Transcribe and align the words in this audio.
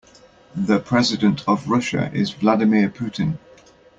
The 0.55 0.79
president 0.79 1.47
of 1.47 1.69
Russia 1.69 2.09
is 2.11 2.31
Vladimir 2.31 2.89
Putin. 2.89 3.37